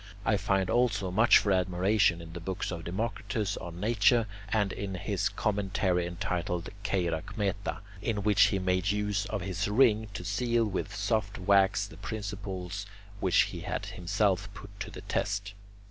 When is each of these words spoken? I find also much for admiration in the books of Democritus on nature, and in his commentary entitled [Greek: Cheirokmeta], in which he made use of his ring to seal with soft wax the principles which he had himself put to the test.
I 0.25 0.35
find 0.35 0.67
also 0.67 1.11
much 1.11 1.37
for 1.37 1.51
admiration 1.51 2.21
in 2.23 2.33
the 2.33 2.39
books 2.39 2.71
of 2.71 2.85
Democritus 2.85 3.55
on 3.57 3.79
nature, 3.79 4.25
and 4.49 4.73
in 4.73 4.95
his 4.95 5.29
commentary 5.29 6.07
entitled 6.07 6.63
[Greek: 6.63 6.81
Cheirokmeta], 7.11 7.81
in 8.01 8.23
which 8.23 8.45
he 8.45 8.57
made 8.57 8.89
use 8.89 9.27
of 9.27 9.41
his 9.43 9.67
ring 9.67 10.07
to 10.15 10.25
seal 10.25 10.65
with 10.65 10.95
soft 10.95 11.37
wax 11.37 11.85
the 11.85 11.97
principles 11.97 12.87
which 13.19 13.41
he 13.43 13.59
had 13.59 13.85
himself 13.85 14.51
put 14.55 14.71
to 14.79 14.89
the 14.89 15.01
test. 15.01 15.53